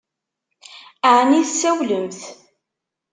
[1.15, 2.21] Ɛni tsawlemt?